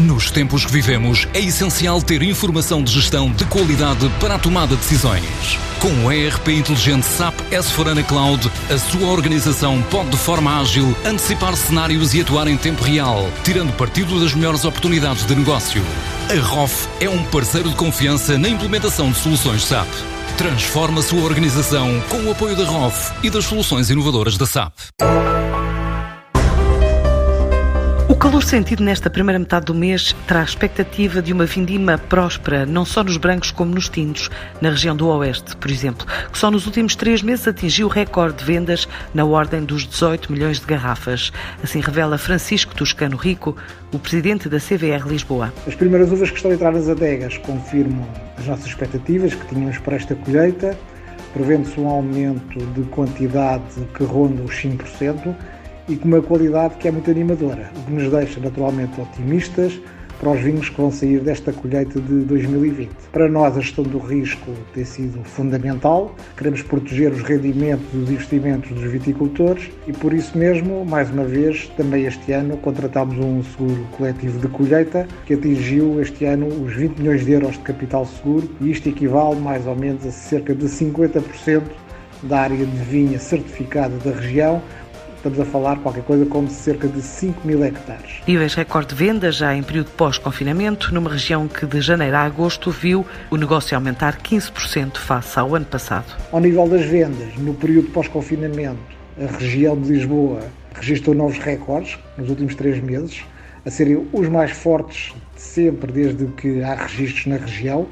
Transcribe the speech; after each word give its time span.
Nos 0.00 0.30
tempos 0.30 0.64
que 0.64 0.72
vivemos, 0.72 1.28
é 1.34 1.40
essencial 1.40 2.00
ter 2.00 2.22
informação 2.22 2.82
de 2.82 2.90
gestão 2.90 3.30
de 3.30 3.44
qualidade 3.44 4.08
para 4.18 4.36
a 4.36 4.38
tomada 4.38 4.74
de 4.74 4.80
decisões. 4.80 5.58
Com 5.78 6.06
o 6.06 6.10
ERP 6.10 6.48
inteligente 6.48 7.04
SAP 7.04 7.34
S4HANA 7.50 8.02
Cloud, 8.04 8.50
a 8.70 8.78
sua 8.78 9.08
organização 9.08 9.82
pode 9.90 10.08
de 10.08 10.16
forma 10.16 10.58
ágil 10.58 10.96
antecipar 11.04 11.54
cenários 11.54 12.14
e 12.14 12.22
atuar 12.22 12.48
em 12.48 12.56
tempo 12.56 12.82
real, 12.82 13.28
tirando 13.44 13.76
partido 13.76 14.18
das 14.18 14.32
melhores 14.32 14.64
oportunidades 14.64 15.26
de 15.26 15.34
negócio. 15.34 15.84
A 16.30 16.46
ROF 16.46 16.88
é 16.98 17.08
um 17.10 17.22
parceiro 17.24 17.68
de 17.68 17.76
confiança 17.76 18.38
na 18.38 18.48
implementação 18.48 19.10
de 19.10 19.18
soluções 19.18 19.64
SAP. 19.64 19.88
Transforma 20.38 21.00
a 21.00 21.02
sua 21.02 21.22
organização 21.24 22.00
com 22.08 22.22
o 22.22 22.30
apoio 22.30 22.56
da 22.56 22.64
ROF 22.64 23.12
e 23.22 23.28
das 23.28 23.44
soluções 23.44 23.90
inovadoras 23.90 24.38
da 24.38 24.46
SAP. 24.46 24.72
Calor 28.20 28.44
sentido 28.44 28.84
nesta 28.84 29.08
primeira 29.08 29.38
metade 29.38 29.64
do 29.64 29.74
mês 29.74 30.14
traz 30.26 30.50
expectativa 30.50 31.22
de 31.22 31.32
uma 31.32 31.46
vindima 31.46 31.96
próspera, 31.96 32.66
não 32.66 32.84
só 32.84 33.02
nos 33.02 33.16
brancos 33.16 33.50
como 33.50 33.74
nos 33.74 33.88
tintos, 33.88 34.28
na 34.60 34.68
região 34.68 34.94
do 34.94 35.08
Oeste, 35.08 35.56
por 35.56 35.70
exemplo, 35.70 36.06
que 36.30 36.38
só 36.38 36.50
nos 36.50 36.66
últimos 36.66 36.94
três 36.94 37.22
meses 37.22 37.48
atingiu 37.48 37.86
o 37.86 37.90
recorde 37.90 38.36
de 38.36 38.44
vendas 38.44 38.86
na 39.14 39.24
ordem 39.24 39.64
dos 39.64 39.86
18 39.86 40.30
milhões 40.30 40.60
de 40.60 40.66
garrafas. 40.66 41.32
Assim 41.64 41.80
revela 41.80 42.18
Francisco 42.18 42.74
Toscano 42.74 43.16
Rico, 43.16 43.56
o 43.90 43.98
presidente 43.98 44.50
da 44.50 44.58
CVR 44.58 45.08
Lisboa. 45.08 45.50
As 45.66 45.74
primeiras 45.74 46.12
uvas 46.12 46.28
que 46.28 46.36
estão 46.36 46.50
a 46.50 46.54
entrar 46.54 46.72
nas 46.72 46.90
adegas 46.90 47.38
confirmam 47.38 48.06
as 48.36 48.46
nossas 48.46 48.66
expectativas 48.66 49.34
que 49.34 49.46
tínhamos 49.46 49.78
para 49.78 49.96
esta 49.96 50.14
colheita, 50.14 50.78
prevendo-se 51.32 51.80
um 51.80 51.88
aumento 51.88 52.58
de 52.58 52.82
quantidade 52.90 53.80
que 53.96 54.04
ronda 54.04 54.42
os 54.42 54.54
5%, 54.56 55.34
e 55.90 55.96
com 55.96 56.06
uma 56.06 56.22
qualidade 56.22 56.76
que 56.76 56.86
é 56.86 56.90
muito 56.90 57.10
animadora, 57.10 57.68
o 57.76 57.82
que 57.82 57.92
nos 57.92 58.10
deixa 58.10 58.38
naturalmente 58.38 59.00
otimistas 59.00 59.80
para 60.20 60.30
os 60.32 60.40
vinhos 60.40 60.68
que 60.68 60.76
vão 60.76 60.92
sair 60.92 61.18
desta 61.18 61.50
colheita 61.50 61.98
de 61.98 62.20
2020. 62.26 62.90
Para 63.10 63.26
nós, 63.26 63.56
a 63.56 63.60
gestão 63.60 63.82
do 63.82 63.98
risco 63.98 64.52
tem 64.74 64.84
sido 64.84 65.24
fundamental. 65.24 66.14
Queremos 66.36 66.62
proteger 66.62 67.10
os 67.10 67.22
rendimentos 67.22 67.86
e 67.94 67.96
os 67.96 68.10
investimentos 68.10 68.70
dos 68.70 68.82
viticultores 68.82 69.70
e, 69.86 69.92
por 69.94 70.12
isso 70.12 70.36
mesmo, 70.36 70.84
mais 70.84 71.10
uma 71.10 71.24
vez, 71.24 71.68
também 71.76 72.04
este 72.04 72.32
ano 72.32 72.58
contratámos 72.58 73.18
um 73.18 73.42
seguro 73.42 73.82
coletivo 73.96 74.38
de 74.38 74.48
colheita 74.48 75.08
que 75.24 75.34
atingiu 75.34 76.00
este 76.02 76.26
ano 76.26 76.46
os 76.48 76.74
20 76.74 76.98
milhões 76.98 77.24
de 77.24 77.32
euros 77.32 77.52
de 77.54 77.60
capital 77.60 78.04
seguro 78.04 78.48
e 78.60 78.70
isto 78.70 78.90
equivale 78.90 79.40
mais 79.40 79.66
ou 79.66 79.74
menos 79.74 80.06
a 80.06 80.10
cerca 80.12 80.54
de 80.54 80.66
50% 80.66 81.62
da 82.24 82.40
área 82.40 82.56
de 82.58 82.84
vinha 82.84 83.18
certificada 83.18 83.96
da 84.04 84.10
região, 84.10 84.60
Estamos 85.20 85.38
a 85.38 85.44
falar 85.44 85.76
qualquer 85.80 86.02
coisa 86.02 86.24
como 86.24 86.48
cerca 86.48 86.88
de 86.88 87.02
5 87.02 87.46
mil 87.46 87.62
hectares. 87.62 88.22
Níveis 88.26 88.54
recorde 88.54 88.88
de 88.88 88.94
vendas 88.94 89.36
já 89.36 89.54
em 89.54 89.62
período 89.62 89.90
pós-confinamento, 89.90 90.94
numa 90.94 91.10
região 91.10 91.46
que 91.46 91.66
de 91.66 91.78
janeiro 91.82 92.16
a 92.16 92.20
agosto 92.20 92.70
viu 92.70 93.04
o 93.30 93.36
negócio 93.36 93.76
aumentar 93.76 94.16
15% 94.16 94.96
face 94.96 95.38
ao 95.38 95.54
ano 95.54 95.66
passado. 95.66 96.06
Ao 96.32 96.40
nível 96.40 96.66
das 96.66 96.86
vendas, 96.86 97.36
no 97.36 97.52
período 97.52 97.90
pós-confinamento, 97.90 98.80
a 99.20 99.36
região 99.36 99.78
de 99.78 99.92
Lisboa 99.92 100.40
registrou 100.72 101.14
novos 101.14 101.36
recordes 101.36 101.98
nos 102.16 102.30
últimos 102.30 102.54
três 102.54 102.82
meses, 102.82 103.22
a 103.66 103.70
serem 103.70 104.08
os 104.14 104.26
mais 104.26 104.52
fortes 104.52 105.14
de 105.36 105.42
sempre 105.42 105.92
desde 105.92 106.24
que 106.28 106.62
há 106.62 106.76
registros 106.76 107.26
na 107.26 107.36
região. 107.36 107.86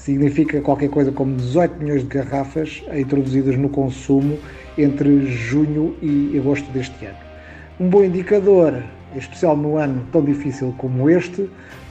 Significa 0.00 0.62
qualquer 0.62 0.88
coisa 0.88 1.12
como 1.12 1.36
18 1.36 1.78
milhões 1.78 2.00
de 2.00 2.08
garrafas 2.08 2.82
introduzidas 2.90 3.54
no 3.58 3.68
consumo 3.68 4.38
entre 4.78 5.26
junho 5.26 5.94
e 6.00 6.38
agosto 6.38 6.70
deste 6.72 7.04
ano. 7.04 7.18
Um 7.78 7.90
bom 7.90 8.02
indicador, 8.02 8.82
em 9.14 9.18
especial 9.18 9.54
no 9.58 9.76
ano 9.76 10.06
tão 10.10 10.24
difícil 10.24 10.74
como 10.78 11.10
este, 11.10 11.50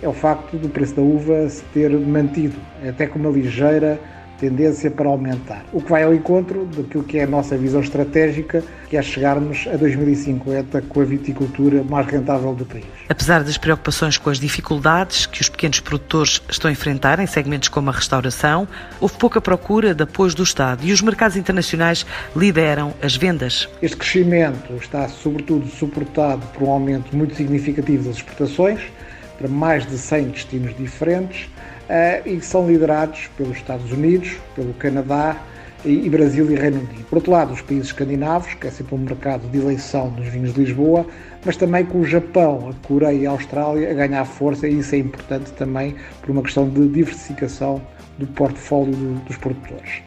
é 0.00 0.08
o 0.08 0.14
facto 0.14 0.56
do 0.56 0.70
preço 0.70 0.94
da 0.94 1.02
uva 1.02 1.46
se 1.50 1.62
ter 1.74 1.90
mantido, 1.90 2.56
até 2.88 3.06
com 3.06 3.18
uma 3.18 3.28
ligeira 3.28 4.00
tendência 4.40 4.90
para 4.90 5.08
aumentar. 5.08 5.64
O 5.72 5.82
que 5.82 5.90
vai 5.90 6.02
ao 6.02 6.14
encontro 6.14 6.64
daquilo 6.64 7.04
que 7.04 7.18
é 7.18 7.24
a 7.24 7.26
nossa 7.26 7.56
visão 7.56 7.80
estratégica, 7.80 8.64
que 8.88 8.96
é 8.96 9.02
chegarmos 9.02 9.68
a 9.72 9.76
2050 9.76 10.80
com 10.82 11.00
a 11.00 11.04
viticultura 11.04 11.84
mais 11.84 12.06
rentável 12.06 12.54
do 12.54 12.64
país. 12.64 12.86
Apesar 13.08 13.44
das 13.44 13.58
preocupações 13.58 14.16
com 14.16 14.30
as 14.30 14.40
dificuldades 14.40 15.26
que 15.26 15.42
os 15.42 15.48
pequenos 15.48 15.80
produtores 15.80 16.42
estão 16.48 16.70
a 16.70 16.72
enfrentar 16.72 17.20
em 17.20 17.26
segmentos 17.26 17.68
como 17.68 17.90
a 17.90 17.92
restauração, 17.92 18.66
houve 18.98 19.14
pouca 19.18 19.40
procura 19.40 19.94
de 19.94 20.02
apoio 20.02 20.34
do 20.34 20.42
Estado 20.42 20.84
e 20.84 20.92
os 20.92 21.02
mercados 21.02 21.36
internacionais 21.36 22.06
lideram 22.34 22.94
as 23.02 23.16
vendas. 23.16 23.68
Este 23.82 23.96
crescimento 23.96 24.72
está 24.80 25.06
sobretudo 25.08 25.68
suportado 25.68 26.46
por 26.54 26.62
um 26.62 26.70
aumento 26.70 27.14
muito 27.14 27.34
significativo 27.34 28.04
das 28.04 28.16
exportações 28.16 28.80
para 29.36 29.48
mais 29.48 29.86
de 29.86 29.96
100 29.98 30.28
destinos 30.28 30.76
diferentes 30.76 31.48
e 32.24 32.36
que 32.36 32.46
são 32.46 32.66
liderados 32.66 33.28
pelos 33.36 33.56
Estados 33.56 33.90
Unidos, 33.92 34.36
pelo 34.54 34.72
Canadá 34.74 35.36
e, 35.84 36.06
e, 36.06 36.08
Brasil 36.08 36.50
e 36.50 36.54
Reino 36.54 36.78
Unido. 36.78 37.04
Por 37.08 37.16
outro 37.16 37.32
lado, 37.32 37.52
os 37.52 37.60
países 37.62 37.86
escandinavos, 37.86 38.54
que 38.54 38.66
é 38.66 38.70
sempre 38.70 38.94
um 38.94 38.98
mercado 38.98 39.48
de 39.50 39.58
eleição 39.58 40.10
dos 40.10 40.28
vinhos 40.28 40.54
de 40.54 40.60
Lisboa, 40.60 41.06
mas 41.44 41.56
também 41.56 41.84
com 41.84 42.00
o 42.00 42.04
Japão, 42.04 42.70
a 42.70 42.86
Coreia 42.86 43.16
e 43.16 43.26
a 43.26 43.30
Austrália 43.30 43.90
a 43.90 43.94
ganhar 43.94 44.24
força 44.24 44.68
e 44.68 44.78
isso 44.78 44.94
é 44.94 44.98
importante 44.98 45.50
também 45.52 45.96
por 46.20 46.30
uma 46.30 46.42
questão 46.42 46.68
de 46.68 46.86
diversificação 46.88 47.80
do 48.18 48.26
portfólio 48.26 48.92
do, 48.92 49.24
dos 49.24 49.36
produtores. 49.36 50.02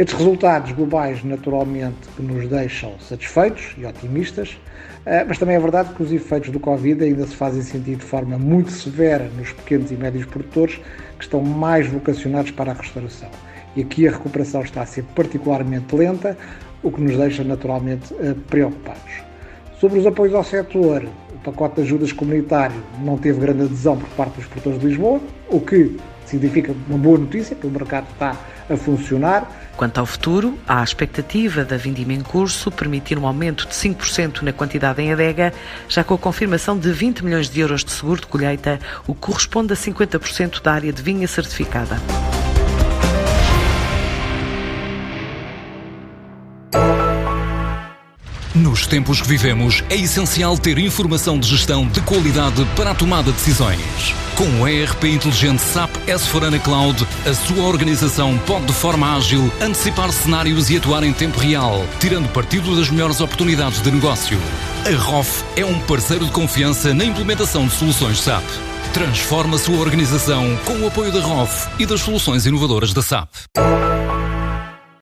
Estes 0.00 0.16
resultados 0.16 0.72
globais, 0.72 1.22
naturalmente, 1.22 2.08
que 2.16 2.22
nos 2.22 2.48
deixam 2.48 2.98
satisfeitos 3.00 3.74
e 3.76 3.84
otimistas, 3.84 4.58
eh, 5.04 5.26
mas 5.28 5.36
também 5.36 5.56
é 5.56 5.60
verdade 5.60 5.92
que 5.92 6.02
os 6.02 6.10
efeitos 6.10 6.48
do 6.48 6.58
Covid 6.58 7.04
ainda 7.04 7.26
se 7.26 7.36
fazem 7.36 7.60
sentir 7.60 7.96
de 7.96 8.04
forma 8.06 8.38
muito 8.38 8.70
severa 8.70 9.30
nos 9.36 9.52
pequenos 9.52 9.90
e 9.90 9.96
médios 9.96 10.24
produtores 10.24 10.80
que 11.18 11.24
estão 11.24 11.42
mais 11.42 11.86
vocacionados 11.86 12.50
para 12.50 12.70
a 12.70 12.74
restauração. 12.74 13.28
E 13.76 13.82
aqui 13.82 14.08
a 14.08 14.12
recuperação 14.12 14.62
está 14.62 14.80
a 14.80 14.86
ser 14.86 15.04
particularmente 15.14 15.94
lenta, 15.94 16.34
o 16.82 16.90
que 16.90 17.02
nos 17.02 17.18
deixa 17.18 17.44
naturalmente 17.44 18.14
eh, 18.20 18.34
preocupados. 18.48 19.12
Sobre 19.78 19.98
os 19.98 20.06
apoios 20.06 20.34
ao 20.34 20.44
setor, 20.44 21.06
pacote 21.42 21.76
de 21.76 21.82
ajudas 21.82 22.12
comunitário 22.12 22.76
não 23.02 23.16
teve 23.16 23.40
grande 23.40 23.62
adesão 23.62 23.96
por 23.96 24.08
parte 24.10 24.36
dos 24.36 24.46
produtores 24.46 24.78
de 24.78 24.86
Lisboa, 24.86 25.20
o 25.48 25.60
que 25.60 25.96
significa 26.26 26.74
uma 26.88 26.98
boa 26.98 27.18
notícia, 27.18 27.56
que 27.56 27.66
o 27.66 27.70
mercado 27.70 28.06
está 28.12 28.36
a 28.68 28.76
funcionar. 28.76 29.50
Quanto 29.76 29.98
ao 29.98 30.06
futuro, 30.06 30.58
há 30.66 30.80
a 30.80 30.84
expectativa 30.84 31.64
da 31.64 31.76
vindima 31.76 32.12
em 32.12 32.20
curso 32.20 32.70
permitir 32.70 33.18
um 33.18 33.26
aumento 33.26 33.66
de 33.66 33.74
5% 33.74 34.42
na 34.42 34.52
quantidade 34.52 35.02
em 35.02 35.12
adega, 35.12 35.52
já 35.88 36.04
com 36.04 36.14
a 36.14 36.18
confirmação 36.18 36.78
de 36.78 36.92
20 36.92 37.24
milhões 37.24 37.48
de 37.48 37.60
euros 37.60 37.84
de 37.84 37.90
seguro 37.90 38.20
de 38.20 38.26
colheita, 38.26 38.78
o 39.06 39.14
que 39.14 39.20
corresponde 39.20 39.72
a 39.72 39.76
50% 39.76 40.62
da 40.62 40.72
área 40.72 40.92
de 40.92 41.02
vinha 41.02 41.26
certificada. 41.26 41.96
Nos 48.70 48.86
tempos 48.86 49.20
que 49.20 49.26
vivemos, 49.26 49.82
é 49.90 49.96
essencial 49.96 50.56
ter 50.56 50.78
informação 50.78 51.40
de 51.40 51.48
gestão 51.48 51.88
de 51.88 52.00
qualidade 52.02 52.64
para 52.76 52.92
a 52.92 52.94
tomada 52.94 53.32
de 53.32 53.36
decisões. 53.36 54.14
Com 54.36 54.44
o 54.60 54.68
ERP 54.68 55.06
inteligente 55.06 55.58
SAP 55.58 55.90
S4HANA 56.06 56.60
Cloud, 56.60 57.04
a 57.26 57.34
sua 57.34 57.64
organização 57.64 58.38
pode 58.46 58.66
de 58.66 58.72
forma 58.72 59.16
ágil 59.16 59.52
antecipar 59.60 60.12
cenários 60.12 60.70
e 60.70 60.76
atuar 60.76 61.02
em 61.02 61.12
tempo 61.12 61.40
real, 61.40 61.84
tirando 61.98 62.32
partido 62.32 62.76
das 62.76 62.88
melhores 62.90 63.20
oportunidades 63.20 63.82
de 63.82 63.90
negócio. 63.90 64.38
A 64.86 64.96
ROF 65.02 65.42
é 65.56 65.64
um 65.64 65.80
parceiro 65.80 66.24
de 66.24 66.30
confiança 66.30 66.94
na 66.94 67.04
implementação 67.04 67.66
de 67.66 67.74
soluções 67.74 68.20
SAP. 68.20 68.44
Transforma 68.94 69.56
a 69.56 69.58
sua 69.58 69.80
organização 69.80 70.56
com 70.64 70.74
o 70.74 70.86
apoio 70.86 71.10
da 71.10 71.20
ROF 71.20 71.68
e 71.76 71.86
das 71.86 72.02
soluções 72.02 72.46
inovadoras 72.46 72.94
da 72.94 73.02
SAP. 73.02 73.30